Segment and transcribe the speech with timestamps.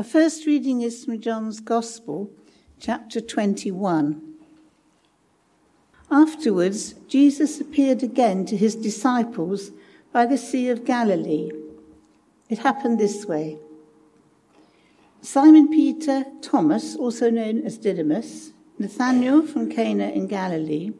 [0.00, 2.30] Our first reading is from John's Gospel,
[2.78, 4.22] chapter 21.
[6.10, 9.72] Afterwards, Jesus appeared again to his disciples
[10.10, 11.50] by the Sea of Galilee.
[12.48, 13.58] It happened this way
[15.20, 20.92] Simon Peter, Thomas, also known as Didymus, Nathanael from Cana in Galilee,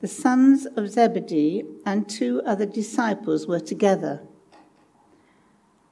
[0.00, 4.22] the sons of Zebedee, and two other disciples were together.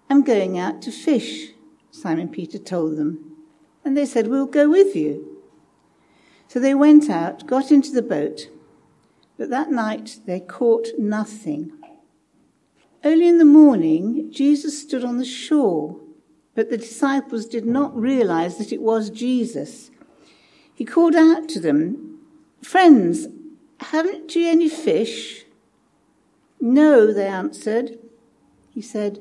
[0.09, 1.55] I'm going out to fish,
[2.01, 3.37] Simon Peter told them.
[3.85, 5.43] And they said, We'll go with you.
[6.47, 8.49] So they went out, got into the boat,
[9.37, 11.73] but that night they caught nothing.
[13.05, 16.01] Early in the morning, Jesus stood on the shore,
[16.55, 19.91] but the disciples did not realize that it was Jesus.
[20.75, 22.19] He called out to them,
[22.63, 23.29] Friends,
[23.81, 25.45] haven't you any fish?
[26.61, 27.99] No, they answered.
[28.71, 29.21] He said,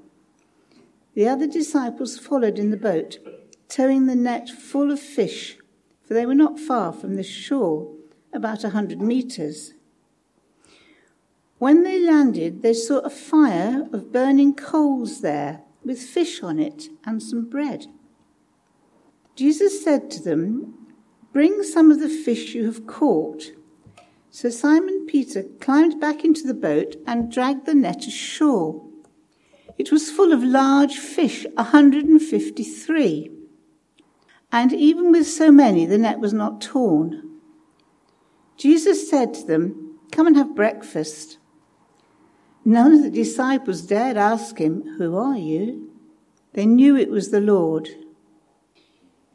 [1.13, 3.19] The other disciples followed in the boat,
[3.67, 5.57] towing the net full of fish,
[6.03, 7.93] for they were not far from the shore,
[8.33, 9.73] about a hundred meters.
[11.57, 16.89] When they landed, they saw a fire of burning coals there, with fish on it
[17.05, 17.87] and some bread.
[19.35, 20.73] Jesus said to them,
[21.33, 23.51] Bring some of the fish you have caught.
[24.29, 28.83] So Simon Peter climbed back into the boat and dragged the net ashore.
[29.81, 33.31] It was full of large fish, 153.
[34.51, 37.39] And even with so many, the net was not torn.
[38.57, 41.39] Jesus said to them, Come and have breakfast.
[42.63, 45.91] None of the disciples dared ask him, Who are you?
[46.53, 47.89] They knew it was the Lord.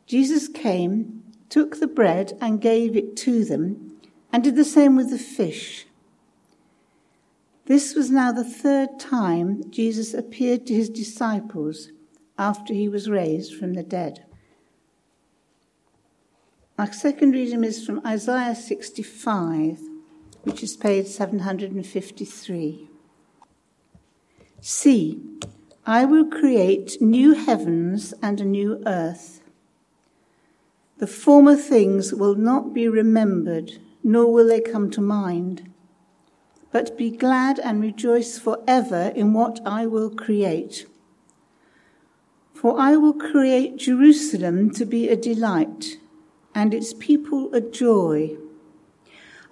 [0.07, 3.99] Jesus came took the bread and gave it to them,
[4.33, 5.87] and did the same with the fish.
[7.67, 11.91] This was now the third time Jesus appeared to his disciples
[12.39, 14.25] after he was raised from the dead.
[16.79, 19.81] Our second reading is from Isaiah 65,
[20.43, 22.89] which is page 753.
[24.61, 25.21] See,
[25.87, 29.37] I will create new heavens and a new earth
[30.99, 33.73] the former things will not be remembered,
[34.03, 35.71] nor will they come to mind.
[36.73, 40.87] But be glad and rejoice forever in what I will create.
[42.55, 45.99] For I will create Jerusalem to be a delight,
[46.55, 48.37] and its people a joy.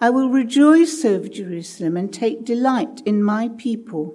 [0.00, 4.14] I will rejoice over Jerusalem and take delight in my people.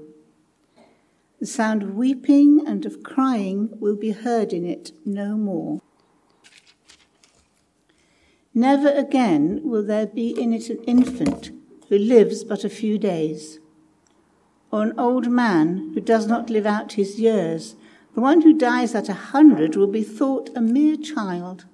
[1.40, 5.82] The sound of weeping and of crying will be heard in it no more.
[8.54, 11.52] Never again will there be in it an infant
[11.90, 13.60] who lives but a few days,
[14.72, 17.76] or an old man who does not live out his years.
[18.16, 21.66] The one who dies at a hundred will be thought a mere child.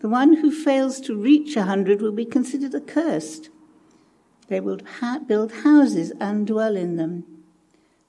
[0.00, 3.50] The one who fails to reach a hundred will be considered accursed.
[4.48, 7.24] They will ha- build houses and dwell in them.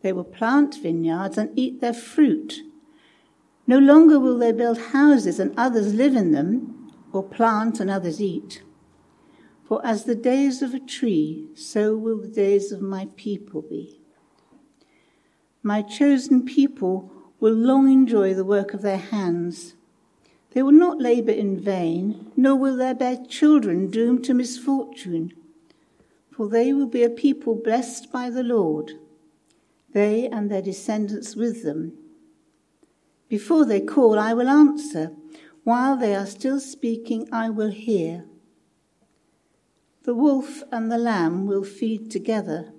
[0.01, 2.61] They will plant vineyards and eat their fruit.
[3.65, 8.21] No longer will they build houses and others live in them or plant and others
[8.21, 8.61] eat.
[9.67, 13.99] For as the days of a tree, so will the days of my people be.
[15.61, 17.11] My chosen people
[17.41, 19.73] will long enjoy the work of their hands.
[20.51, 25.33] They will not labor in vain, nor will they bear children doomed to misfortune.
[26.31, 28.93] For they will be a people blessed by the Lord,
[29.91, 31.91] they and their descendants with them.
[33.27, 35.11] Before they call, I will answer.
[35.65, 38.23] While they are still speaking, I will hear.
[40.07, 42.71] The wolf and the lamb will feed together.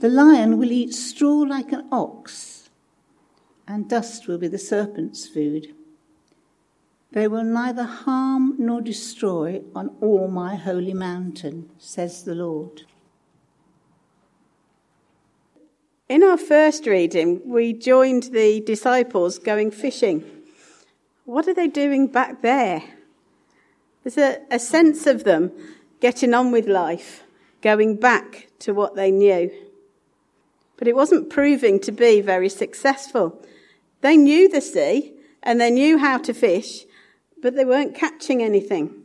[0.00, 2.70] The lion will eat straw like an ox,
[3.68, 5.76] and dust will be the serpent's food.
[7.12, 12.82] They will neither harm nor destroy on all my holy mountain, says the Lord.
[16.08, 20.24] In our first reading, we joined the disciples going fishing.
[21.26, 22.82] What are they doing back there?
[24.02, 25.52] There's a, a sense of them
[26.04, 27.22] getting on with life,
[27.62, 29.50] going back to what they knew.
[30.76, 33.42] But it wasn't proving to be very successful.
[34.02, 36.84] They knew the sea and they knew how to fish,
[37.40, 39.02] but they weren't catching anything.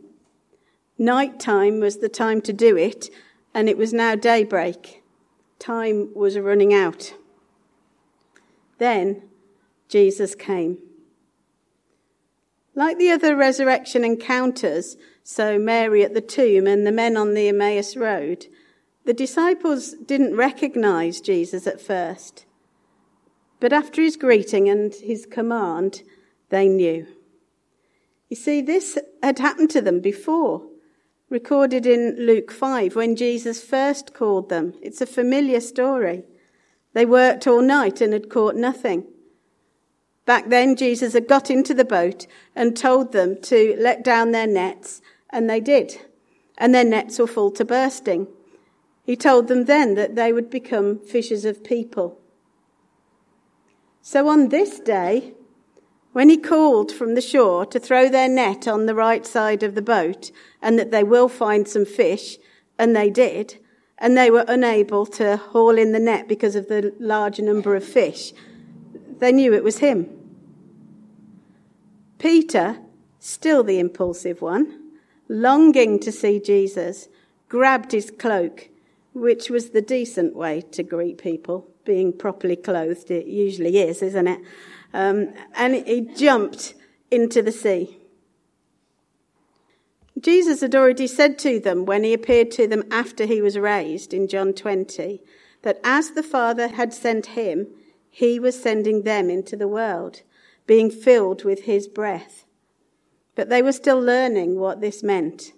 [0.97, 3.09] Night time was the time to do it,
[3.53, 5.01] and it was now daybreak.
[5.57, 7.13] Time was running out.
[8.77, 9.21] Then
[9.87, 10.79] Jesus came.
[12.75, 14.97] Like the other resurrection encounters,
[15.29, 18.47] so Mary at the tomb and the men on the Emmaus Road,
[19.05, 22.47] the disciples didn't recognize Jesus at first.
[23.59, 26.01] But after his greeting and his command,
[26.49, 27.05] they knew.
[28.27, 30.63] You see, this had happened to them before,
[31.29, 34.73] recorded in Luke 5 when Jesus first called them.
[34.81, 36.23] It's a familiar story.
[36.93, 39.05] They worked all night and had caught nothing.
[40.25, 44.47] Back then, Jesus had got into the boat and told them to let down their
[44.47, 46.01] nets, and they did.
[46.57, 48.27] And their nets were full to bursting.
[49.03, 52.19] He told them then that they would become fishers of people.
[54.01, 55.33] So on this day,
[56.11, 59.75] when he called from the shore to throw their net on the right side of
[59.75, 60.31] the boat
[60.61, 62.37] and that they will find some fish,
[62.77, 63.57] and they did,
[63.97, 67.83] and they were unable to haul in the net because of the large number of
[67.83, 68.33] fish,
[69.19, 70.09] they knew it was him.
[72.17, 72.79] Peter,
[73.19, 74.78] still the impulsive one,
[75.29, 77.07] longing to see Jesus,
[77.47, 78.69] grabbed his cloak,
[79.13, 83.09] which was the decent way to greet people, being properly clothed.
[83.09, 84.41] It usually is, isn't it?
[84.93, 86.73] Um, and he jumped
[87.11, 87.97] into the sea.
[90.19, 94.13] Jesus had already said to them when he appeared to them after he was raised
[94.13, 95.21] in John 20
[95.61, 97.67] that as the Father had sent him,
[98.09, 100.21] he was sending them into the world
[100.65, 102.45] being filled with his breath.
[103.35, 105.53] But they were still learning what this meant.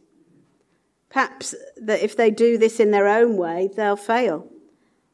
[1.09, 4.47] Perhaps that if they do this in their own way, they'll fail.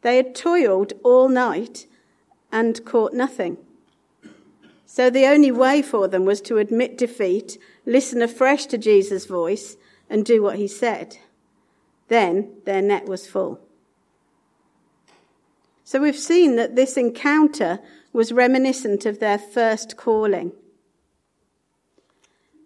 [0.02, 1.88] They had toiled all night
[2.52, 3.58] and caught nothing.
[4.86, 9.76] So the only way for them was to admit defeat, listen afresh to Jesus' voice,
[10.10, 11.18] and do what he said.
[12.08, 13.60] Then their net was full.
[15.84, 17.80] So we've seen that this encounter
[18.14, 20.52] was reminiscent of their first calling.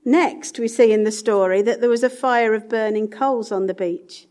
[0.03, 3.68] Next, we see in the story that there was a fire of burning coals on
[3.68, 4.27] the beach.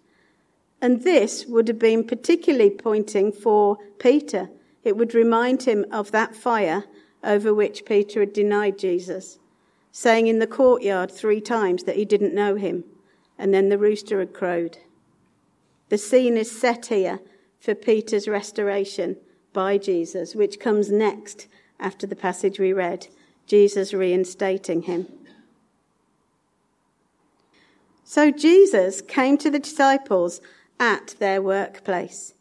[0.80, 4.48] And this would have been particularly pointing for Peter.
[4.82, 6.84] It would remind him of that fire
[7.22, 9.38] over which Peter had denied Jesus,
[9.92, 12.84] saying in the courtyard three times that he didn't know him,
[13.38, 14.78] and then the rooster had crowed.
[15.90, 17.20] The scene is set here
[17.60, 19.16] for Peter's restoration
[19.52, 21.46] by Jesus, which comes next
[21.78, 23.08] after the passage we read,
[23.46, 25.06] Jesus reinstating him.
[28.12, 30.40] So Jesus came to the disciples
[30.80, 32.34] at their workplace,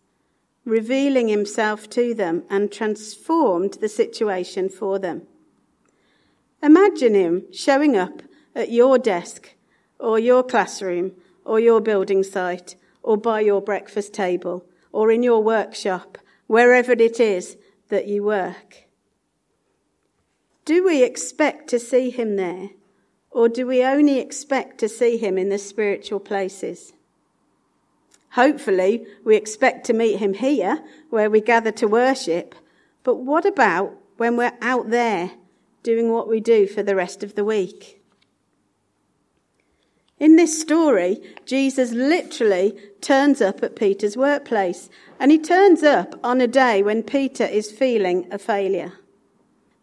[0.66, 5.28] revealing himself to them and transformed the situation for them.
[6.64, 8.24] Imagine him showing up
[8.56, 9.54] at your desk
[10.00, 11.12] or your classroom
[11.46, 16.18] or your building site or by your breakfast table or in your workshop
[16.48, 17.58] wherever it is
[17.90, 18.88] that you work.
[20.66, 22.70] Do we expect to see him there,
[23.32, 26.94] or do we only expect to see him in the spiritual places?
[28.32, 32.56] Hopefully, we expect to meet him here, where we gather to worship,
[33.04, 35.32] but what about when we're out there
[35.82, 38.02] doing what we do for the rest of the week?
[40.20, 46.42] In this story, Jesus literally turns up at Peter's workplace, and he turns up on
[46.42, 48.94] a day when Peter is feeling a failure.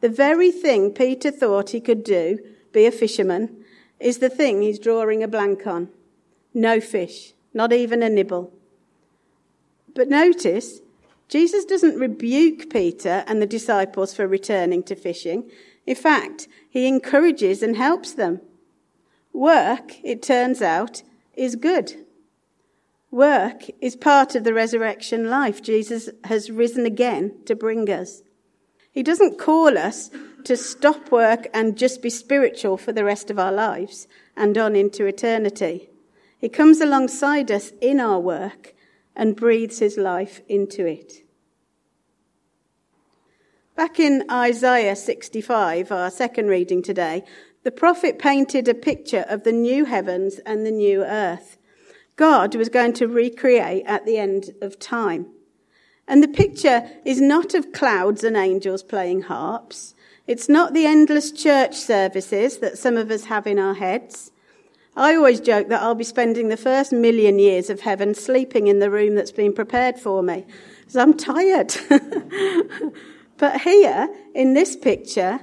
[0.03, 2.39] The very thing Peter thought he could do,
[2.77, 3.65] be a fisherman,
[3.99, 5.89] is the thing he's drawing a blank on.
[6.53, 8.53] No fish, not even a nibble.
[9.95, 10.81] But notice,
[11.27, 15.51] Jesus doesn't rebuke Peter and the disciples for returning to fishing.
[15.87, 18.43] In fact, he encourages and helps them.
[19.33, 21.03] Work, it turns out,
[21.35, 21.95] is good.
[23.11, 28.23] Work is part of the resurrection life Jesus has risen again to bring us.
[28.93, 30.11] He doesn't call us
[30.47, 34.77] to stop work and just be spiritual for the rest of our lives and on
[34.77, 35.91] into eternity.
[36.39, 38.73] He comes alongside us in our work
[39.17, 41.25] and breathes his life into it.
[43.75, 47.25] Back in Isaiah 65, our second reading today,
[47.65, 51.59] the prophet painted a picture of the new heavens and the new earth.
[52.15, 55.27] God was going to recreate at the end of time.
[56.07, 59.96] And the picture is not of clouds and angels playing harps.
[60.27, 64.33] It's not the endless church services that some of us have in our heads.
[64.97, 68.81] I always joke that I'll be spending the first million years of heaven sleeping in
[68.81, 70.45] the room that's been prepared for me,
[70.81, 71.77] because I'm tired.
[73.37, 75.41] but here, in this picture,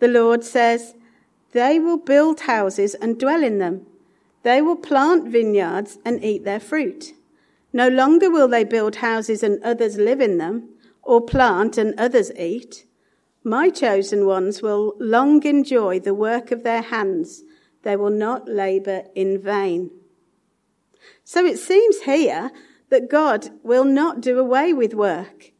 [0.00, 0.94] the Lord says,
[1.52, 3.86] They will build houses and dwell in them.
[4.42, 7.12] They will plant vineyards and eat their fruit.
[7.72, 10.70] No longer will they build houses and others live in them,
[11.02, 12.84] or plant and others eat.
[13.46, 17.42] My chosen ones will long enjoy the work of their hands.
[17.82, 19.90] They will not labor in vain.
[21.24, 22.50] So it seems here
[22.88, 25.52] that God will not do away with work,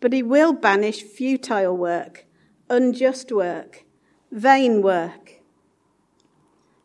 [0.00, 2.26] but he will banish futile work,
[2.68, 3.84] unjust work,
[4.32, 5.42] vain work.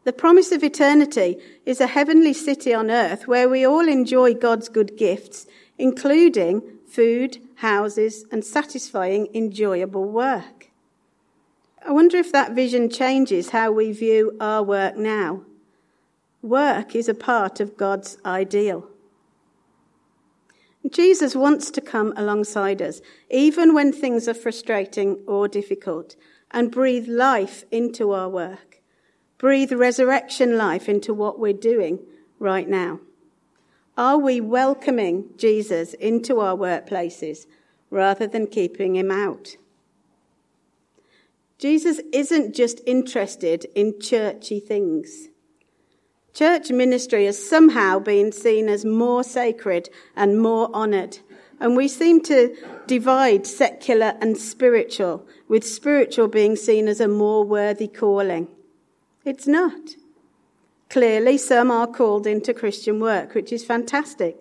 [0.03, 4.69] The promise of eternity is a heavenly city on earth where we all enjoy God's
[4.69, 5.47] good gifts,
[5.79, 10.71] including food, houses, and satisfying, enjoyable work.
[11.85, 15.43] I wonder if that vision changes how we view our work now.
[16.41, 18.87] Work is a part of God's ideal.
[20.91, 26.15] Jesus wants to come alongside us, even when things are frustrating or difficult,
[26.51, 28.81] and breathe life into our work.
[29.37, 31.99] Breathe resurrection life into what we're doing
[32.39, 32.99] right now.
[33.97, 37.45] Are we welcoming Jesus into our workplaces
[37.89, 39.55] rather than keeping him out?
[41.57, 45.29] Jesus isn't just interested in churchy things.
[46.33, 49.87] Church ministry has somehow been seen as more sacred
[50.17, 51.19] and more honoured.
[51.61, 52.53] And we seem to
[52.87, 58.49] divide secular and spiritual, with spiritual being seen as a more worthy calling.
[59.23, 59.95] It's not.
[60.95, 64.37] Clearly, some are called into Christian work, which is fantastic.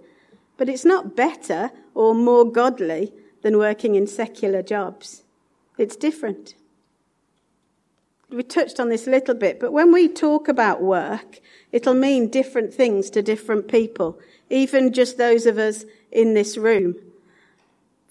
[0.56, 5.24] But it's not better or more godly than working in secular jobs.
[5.78, 6.54] It's different.
[8.30, 11.40] We touched on this a little bit, but when we talk about work,
[11.72, 16.94] it'll mean different things to different people, even just those of us in this room.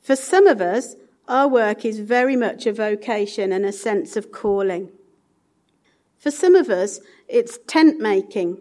[0.01, 0.97] For some of us,
[1.29, 4.91] our work is very much a vocation and a sense of calling.
[6.23, 8.59] For some of us, it's tent making.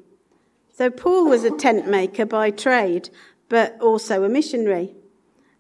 [0.77, 3.09] So Paul was a tent maker by trade,
[3.49, 4.97] but also a missionary.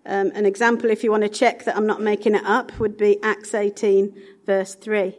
[0.05, 2.97] Um, an example, if you want to check that I'm not making it up, would
[2.97, 5.17] be Acts 18, verse 3.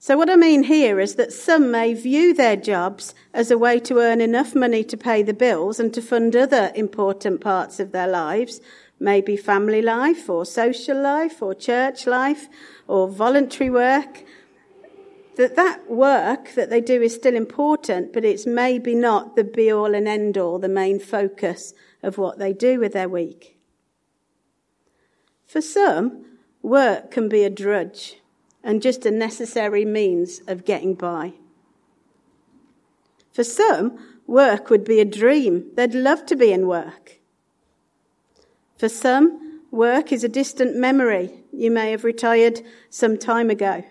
[0.00, 3.78] So, what I mean here is that some may view their jobs as a way
[3.80, 7.92] to earn enough money to pay the bills and to fund other important parts of
[7.92, 8.60] their lives,
[8.98, 12.48] maybe family life or social life or church life
[12.88, 14.24] or voluntary work
[15.36, 19.70] that that work that they do is still important, but it's maybe not the be
[19.70, 23.58] all and end all, the main focus of what they do with their week.
[25.46, 26.24] For some,
[26.62, 28.20] work can be a drudge
[28.64, 31.34] and just a necessary means of getting by.
[33.32, 35.66] For some, work would be a dream.
[35.74, 37.20] They'd love to be in work.
[38.78, 41.44] For some, work is a distant memory.
[41.52, 43.84] You may have retired some time ago.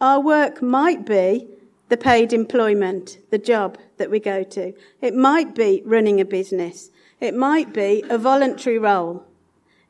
[0.00, 1.48] Our work might be
[1.88, 4.72] the paid employment, the job that we go to.
[5.00, 6.90] It might be running a business.
[7.20, 9.24] It might be a voluntary role.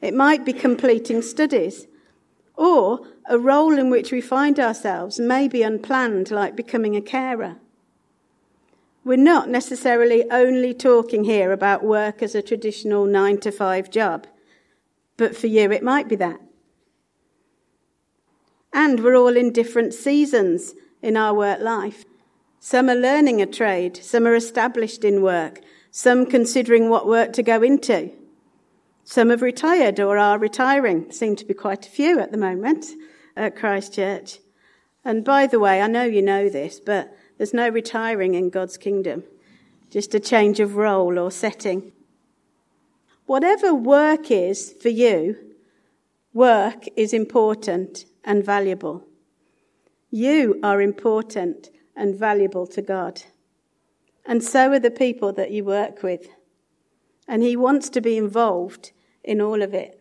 [0.00, 1.86] It might be completing studies.
[2.56, 7.56] Or a role in which we find ourselves may be unplanned, like becoming a carer.
[9.04, 14.26] We're not necessarily only talking here about work as a traditional nine to five job,
[15.16, 16.40] but for you it might be that.
[18.80, 22.04] And we're all in different seasons in our work life.
[22.60, 25.58] Some are learning a trade, some are established in work,
[25.90, 28.12] some considering what work to go into.
[29.02, 31.10] Some have retired or are retiring.
[31.10, 32.86] Seem to be quite a few at the moment
[33.36, 34.38] at Christchurch.
[35.04, 38.76] And by the way, I know you know this, but there's no retiring in God's
[38.76, 39.24] kingdom,
[39.90, 41.90] just a change of role or setting.
[43.26, 45.36] Whatever work is for you,
[46.32, 49.02] work is important and valuable.
[50.10, 53.22] You are important and valuable to God.
[54.26, 56.28] And so are the people that you work with.
[57.26, 58.92] And He wants to be involved
[59.24, 59.98] in all of it.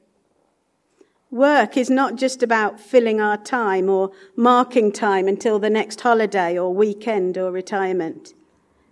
[1.32, 6.58] Work is not just about filling our time or marking time until the next holiday
[6.58, 8.34] or weekend or retirement.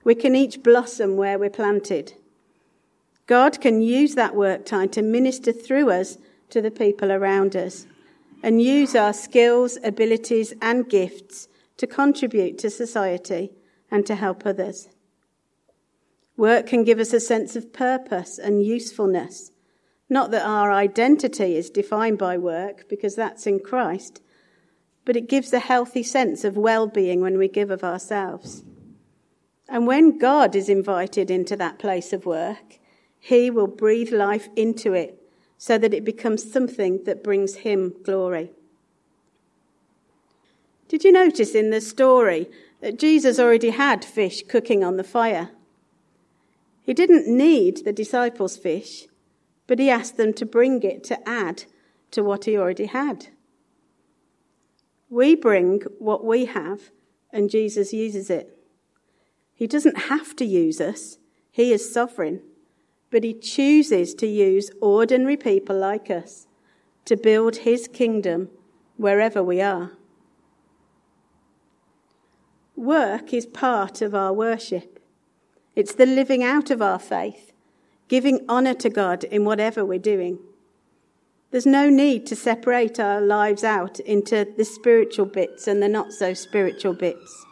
[0.06, 2.13] We can each blossom where we're planted.
[3.27, 6.18] God can use that work time to minister through us
[6.51, 7.86] to the people around us
[8.44, 13.51] and use our skills, abilities, and gifts to contribute to society
[13.92, 14.89] and to help others.
[16.38, 19.51] Work can give us a sense of purpose and usefulness.
[20.10, 24.22] Not that our identity is defined by work, because that's in Christ,
[25.04, 28.63] but it gives a healthy sense of well being when we give of ourselves.
[29.68, 32.80] And when God is invited into that place of work,
[33.18, 35.25] He will breathe life into it
[35.58, 38.52] so that it becomes something that brings him glory.
[40.88, 42.50] Did you notice in the story
[42.82, 45.50] that Jesus already had fish cooking on the fire?
[46.84, 49.08] He didn't need the disciples' fish,
[49.66, 51.64] but he asked them to bring it to add
[52.12, 53.28] to what he already had.
[55.10, 56.92] We bring what we have,
[57.34, 58.58] and Jesus uses it.
[59.54, 61.18] He doesn't have to use us,
[61.50, 62.42] he is sovereign,
[63.15, 66.48] but he chooses to use ordinary people like us
[67.05, 68.50] to build his kingdom
[68.98, 69.93] wherever we are.
[72.75, 75.00] Work is part of our worship.
[75.77, 77.53] It's the living out of our faith,
[78.10, 80.38] giving honour to God in whatever we're doing.
[81.51, 86.12] There's no need to separate our lives out into the spiritual bits and the not
[86.12, 87.45] so spiritual bits.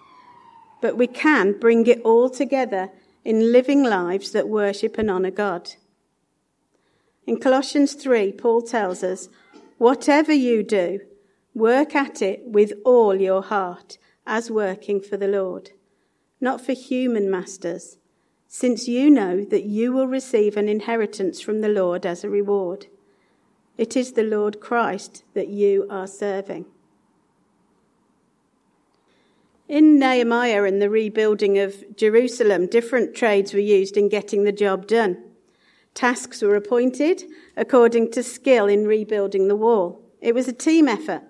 [0.82, 2.89] But we can bring it all together
[3.24, 5.75] in living lives that worship and honour God.
[7.25, 9.30] In Colossians 3, Paul tells us,
[9.77, 11.00] Whatever you do,
[11.53, 15.72] work at it with all your heart as working for the Lord,
[16.42, 17.98] not for human masters,
[18.48, 22.88] since you know that you will receive an inheritance from the Lord as a reward.
[23.77, 26.65] It is the Lord Christ that you are serving.
[29.74, 34.86] In Nehemiah and the rebuilding of Jerusalem, different trades were used in getting the job
[34.86, 35.18] done.
[35.96, 37.24] Tasks were appointed
[37.58, 40.00] according to skill in rebuilding the wall.
[40.22, 41.24] It was a team effort.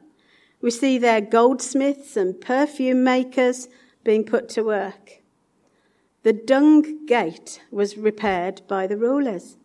[0.59, 3.69] We see there goldsmiths and perfume makers
[4.03, 5.21] being put to work.
[6.23, 9.55] The dung gate was repaired by the rulers.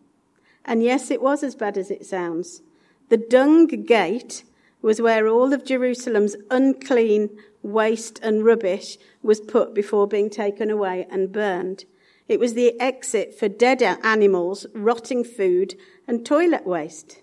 [0.63, 2.61] And yes, it was as bad as it sounds.
[3.09, 4.45] The dung gate
[4.81, 7.29] was where all of Jerusalem's unclean
[7.61, 11.85] waste and rubbish was put before being taken away and burned.
[12.27, 15.75] It was the exit for dead animals, rotting food,
[16.07, 17.21] and toilet waste.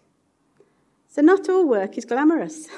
[1.08, 2.68] So not all work is glamorous.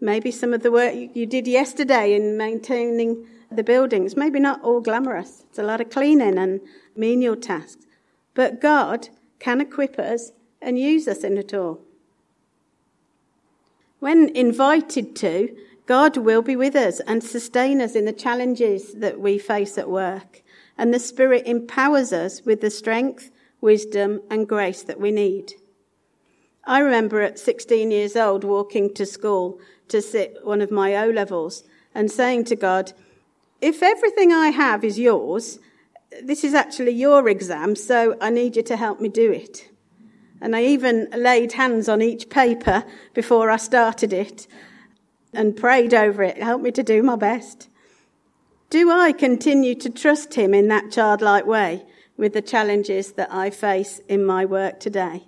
[0.00, 4.80] Maybe some of the work you did yesterday in maintaining the buildings, maybe not all
[4.80, 5.44] glamorous.
[5.48, 6.60] It's a lot of cleaning and
[6.94, 7.86] menial tasks.
[8.34, 11.80] But God can equip us and use us in it all.
[14.04, 19.18] When invited to, God will be with us and sustain us in the challenges that
[19.18, 20.42] we face at work.
[20.76, 23.30] And the Spirit empowers us with the strength,
[23.62, 25.54] wisdom, and grace that we need.
[26.64, 31.08] I remember at 16 years old walking to school to sit one of my O
[31.08, 31.64] levels
[31.94, 32.92] and saying to God,
[33.62, 35.58] if everything I have is yours,
[36.22, 39.70] this is actually your exam, so I need you to help me do it.
[40.44, 44.46] And I even laid hands on each paper before I started it
[45.32, 46.36] and prayed over it.
[46.36, 47.70] Help me to do my best.
[48.68, 51.86] Do I continue to trust him in that childlike way
[52.18, 55.24] with the challenges that I face in my work today?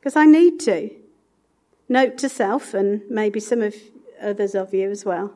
[0.00, 0.90] Because I need to.
[1.88, 3.76] Note to self, and maybe some of
[4.20, 5.32] others of you as well.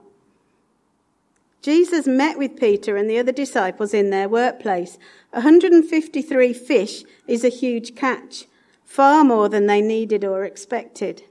[1.62, 4.98] Jesus met with Peter and the other disciples in their workplace.
[5.30, 8.46] 153 fish is a huge catch,
[8.90, 11.22] far more than they needed or expected.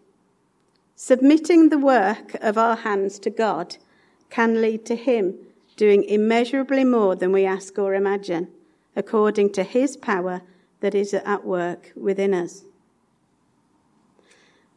[0.95, 3.75] Submitting the work of our hands to God
[4.29, 5.35] can lead to Him
[5.75, 8.47] doing immeasurably more than we ask or imagine,
[8.95, 10.41] according to His power
[10.79, 12.63] that is at work within us.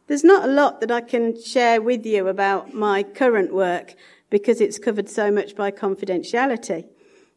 [0.09, 3.95] There's not a lot that I can share with you about my current work
[4.29, 6.87] because it's covered so much by confidentiality.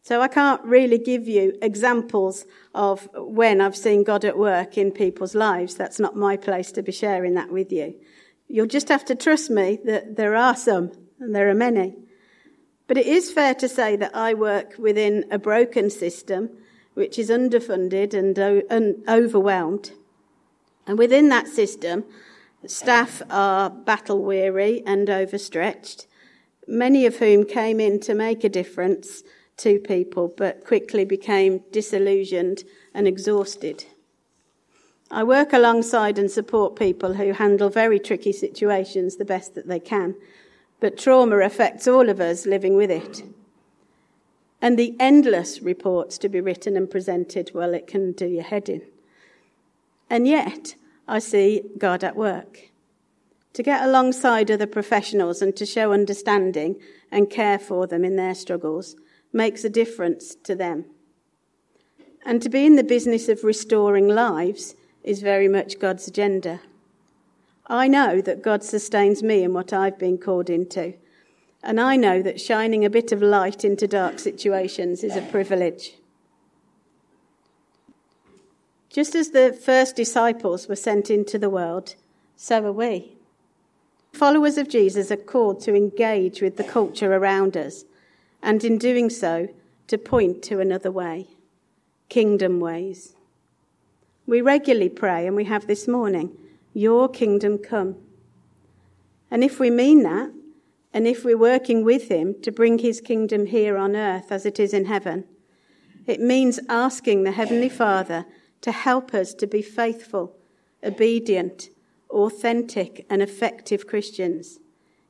[0.05, 4.91] So I can't really give you examples of when I've seen God at work in
[4.91, 5.73] people's lives.
[5.73, 7.95] That's not my place to be sharing that with you.
[8.47, 11.95] You'll just have to trust me that there are some, and there are many.
[12.85, 16.51] But it is fair to say that I work within a broken system,
[16.93, 19.91] which is underfunded and, overwhelmed.
[20.85, 22.03] And within that system,
[22.67, 26.05] Staff are battle weary and overstretched,
[26.67, 29.23] many of whom came in to make a difference
[29.57, 32.63] to people but quickly became disillusioned
[32.93, 33.85] and exhausted.
[35.11, 39.79] I work alongside and support people who handle very tricky situations the best that they
[39.79, 40.15] can,
[40.79, 43.23] but trauma affects all of us living with it.
[44.61, 48.67] And the endless reports to be written and presented, well, it can do your head
[48.67, 48.81] in.
[50.09, 50.75] And yet,
[51.07, 52.71] I see God at work.
[53.53, 56.77] To get alongside other professionals and to show understanding
[57.11, 58.95] and care for them in their struggles
[59.35, 60.85] makes a difference to them.
[62.25, 66.61] And to be in the business of restoring lives is very much God's agenda.
[67.67, 70.93] I know that God sustains me in what I've been called into.
[71.61, 75.95] And I know that shining a bit of light into dark situations is a privilege.
[78.89, 81.95] Just as the first disciples were sent into the world,
[82.37, 83.11] so are we.
[84.13, 87.83] Followers of Jesus are called to engage with the culture around us,
[88.45, 89.49] and in doing so,
[89.87, 91.27] to point to another way
[92.07, 93.15] kingdom ways.
[94.27, 96.37] We regularly pray, and we have this morning,
[96.71, 97.95] Your kingdom come.
[99.31, 100.31] And if we mean that,
[100.93, 104.59] and if we're working with Him to bring His kingdom here on earth as it
[104.59, 105.25] is in heaven,
[106.05, 108.25] it means asking the Heavenly Father
[108.61, 110.35] to help us to be faithful,
[110.83, 111.69] obedient,
[112.11, 114.59] authentic, and effective Christians,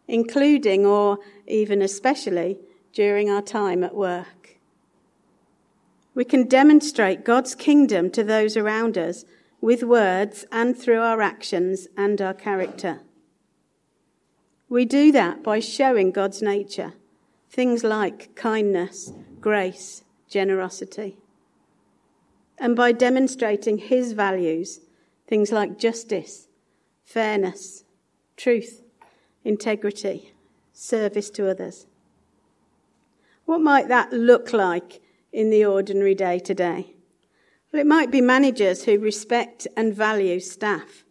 [0.08, 2.58] including or even especially
[2.95, 4.58] during our time at work.
[6.15, 9.25] We can demonstrate God's kingdom to those around us
[9.60, 13.01] with words and through our actions and our character.
[14.69, 16.93] We do that by showing God's nature,
[17.49, 21.17] things like kindness, grace, generosity.
[22.58, 24.79] And by demonstrating his values,
[25.27, 26.47] things like justice,
[27.03, 27.84] fairness,
[28.38, 28.81] truth,
[29.43, 30.31] integrity,
[30.71, 31.88] service to others.
[33.45, 36.95] What might that look like in the ordinary day to day?
[37.71, 41.03] Well, it might be managers who respect and value staff.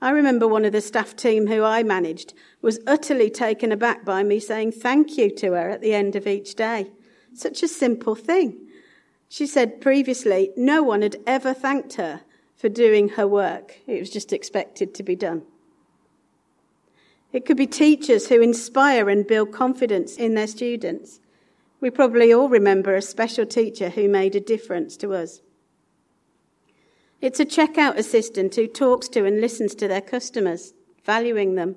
[0.00, 4.22] I remember one of the staff team who I managed was utterly taken aback by
[4.22, 6.90] me saying thank you to her at the end of each day.
[7.34, 8.58] Such a simple thing.
[9.28, 12.22] She said previously no one had ever thanked her
[12.54, 13.80] for doing her work.
[13.86, 15.42] It was just expected to be done.
[17.32, 21.20] It could be teachers who inspire and build confidence in their students.
[21.80, 25.40] We probably all remember a special teacher who made a difference to us.
[27.20, 31.76] It's a checkout assistant who talks to and listens to their customers, valuing them.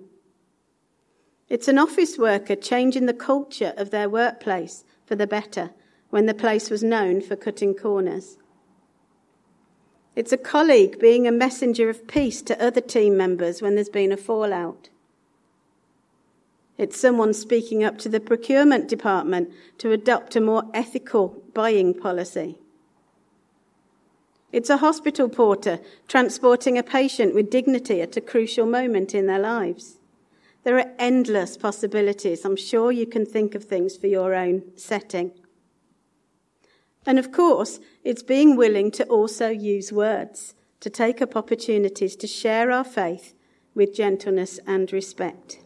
[1.47, 5.71] It's an office worker changing the culture of their workplace for the better
[6.09, 8.37] when the place was known for cutting corners.
[10.15, 14.11] It's a colleague being a messenger of peace to other team members when there's been
[14.11, 14.89] a fallout.
[16.79, 22.57] It's someone speaking up to the procurement department to adopt a more ethical buying policy.
[24.53, 29.39] It's a hospital porter transporting a patient with dignity at a crucial moment in their
[29.39, 29.97] lives.
[30.63, 32.45] There are endless possibilities.
[32.45, 35.33] I'm sure you can think of things for your own setting.
[37.05, 42.27] And of course, it's being willing to also use words, to take up opportunities to
[42.27, 43.33] share our faith
[43.75, 45.59] with gentleness and respect.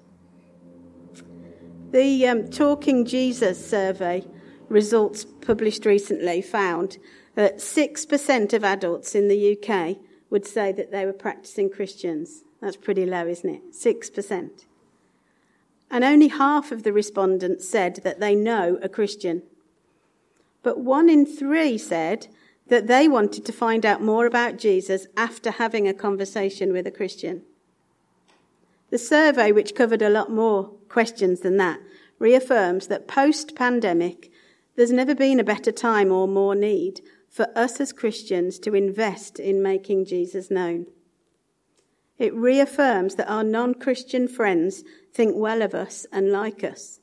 [1.94, 4.26] The um, Talking Jesus survey
[4.68, 6.98] results published recently found
[7.36, 9.98] that 6% of adults in the UK
[10.32, 12.46] would say that they were practicing Christians.
[12.62, 13.74] That's pretty low, isn't it?
[13.74, 14.50] 6%.
[15.92, 19.44] And only half of the respondents said that they know a Christian.
[20.64, 22.26] But one in three said
[22.70, 26.92] that they wanted to find out more about Jesus after having a conversation with a
[26.92, 27.44] Christian.
[28.94, 31.80] The survey, which covered a lot more questions than that,
[32.20, 34.30] reaffirms that post pandemic,
[34.76, 39.40] there's never been a better time or more need for us as Christians to invest
[39.40, 40.86] in making Jesus known.
[42.20, 47.00] It reaffirms that our non Christian friends think well of us and like us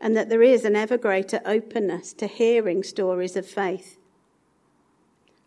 [0.00, 3.98] and that there is an ever greater openness to hearing stories of faith.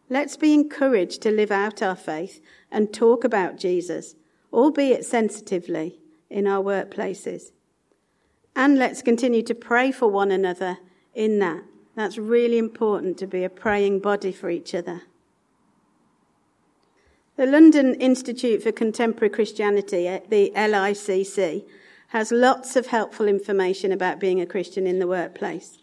[0.08, 4.14] Let's be encouraged to live out our faith and talk about Jesus,
[4.54, 7.52] albeit sensitively, in our workplaces.
[8.56, 10.78] And let's continue to pray for one another
[11.14, 11.64] in that.
[11.96, 15.04] That's really important to be a praying body for each other.
[17.36, 21.66] The London Institute for Contemporary Christianity, eh, the LICC,
[22.10, 25.78] has lots of helpful information about being a Christian in the workplace.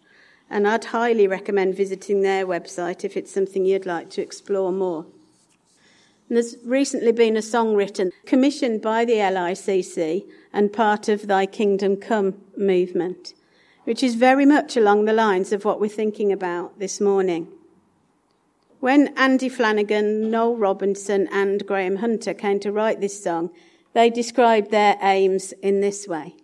[0.49, 5.07] And I'd highly recommend visiting their website if it's something you'd like to explore more.
[6.29, 11.45] And there's recently been a song written, commissioned by the LICC and part of Thy
[11.45, 13.33] Kingdom Come movement,
[13.85, 17.47] which is very much along the lines of what we're thinking about this morning.
[18.79, 23.49] When Andy Flanagan, Noel Robinson, and Graham Hunter came to write this song,
[23.93, 26.35] they described their aims in this way.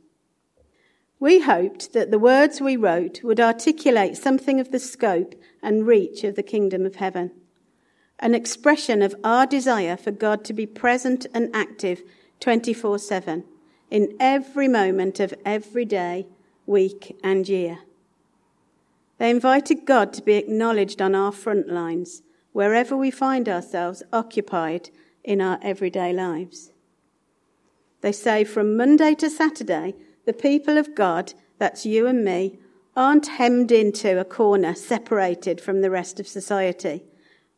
[1.19, 6.23] We hoped that the words we wrote would articulate something of the scope and reach
[6.23, 7.31] of the kingdom of heaven,
[8.23, 12.01] an expression of our desire for God to be present and active
[12.39, 13.43] 24 7
[13.91, 16.25] in every moment of every day,
[16.65, 17.79] week, and year.
[19.17, 24.89] They invited God to be acknowledged on our front lines, wherever we find ourselves occupied
[25.25, 26.71] in our everyday lives.
[27.99, 32.57] They say from Monday to Saturday, the people of God, that's you and me,
[32.95, 37.03] aren't hemmed into a corner separated from the rest of society.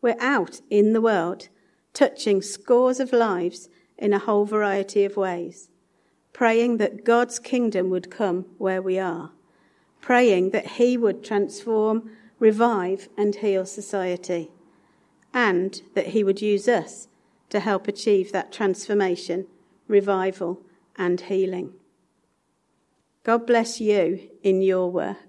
[0.05, 1.49] We're out in the world,
[1.95, 5.69] touching scores of lives in a whole variety of ways.
[6.35, 9.31] praying that God's kingdom would come where we are,
[10.01, 14.51] praying that He would transform, revive, and heal society,
[15.33, 17.07] and that He would use us
[17.49, 19.47] to help achieve that transformation,
[19.87, 20.61] revival,
[20.97, 21.71] and healing.
[23.23, 25.24] God bless you in your work.